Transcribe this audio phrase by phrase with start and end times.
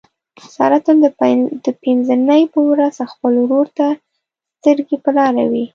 [0.55, 0.97] ساره تل
[1.65, 3.87] د پینځه نۍ په ورخ خپل ورور ته
[4.57, 5.65] سترګې په لاره وي.